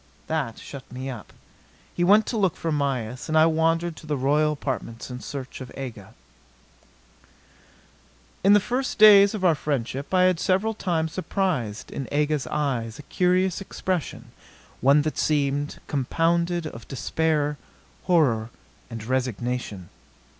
[0.25, 1.31] That shut me up.
[1.95, 5.61] He went to look for Mayis; and I wandered to the royal apartments in search
[5.61, 6.15] of Aga.
[8.43, 12.97] In the first days of our friendship I had several times surprised in Aga's eyes
[12.97, 14.31] a curious expression,
[14.79, 17.59] one that seemed compounded of despair,
[18.05, 18.49] horror
[18.89, 19.89] and resignation.